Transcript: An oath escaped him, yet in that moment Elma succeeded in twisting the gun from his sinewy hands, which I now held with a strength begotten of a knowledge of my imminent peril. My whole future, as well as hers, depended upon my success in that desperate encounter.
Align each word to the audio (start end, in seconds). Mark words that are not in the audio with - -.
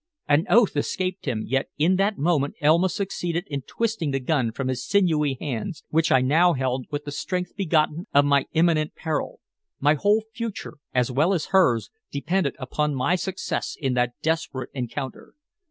An 0.27 0.47
oath 0.49 0.75
escaped 0.75 1.25
him, 1.27 1.43
yet 1.45 1.69
in 1.77 1.97
that 1.97 2.17
moment 2.17 2.55
Elma 2.59 2.89
succeeded 2.89 3.43
in 3.47 3.61
twisting 3.61 4.09
the 4.09 4.19
gun 4.19 4.51
from 4.51 4.67
his 4.67 4.83
sinewy 4.83 5.37
hands, 5.39 5.83
which 5.89 6.11
I 6.11 6.21
now 6.21 6.53
held 6.53 6.87
with 6.89 7.05
a 7.05 7.11
strength 7.11 7.55
begotten 7.55 8.07
of 8.11 8.25
a 8.25 8.27
knowledge 8.27 8.45
of 8.45 8.47
my 8.47 8.47
imminent 8.59 8.95
peril. 8.95 9.41
My 9.79 9.93
whole 9.93 10.23
future, 10.33 10.79
as 10.91 11.11
well 11.11 11.33
as 11.35 11.49
hers, 11.53 11.91
depended 12.11 12.55
upon 12.57 12.95
my 12.95 13.13
success 13.15 13.77
in 13.79 13.93
that 13.93 14.13
desperate 14.23 14.71
encounter. 14.73 15.35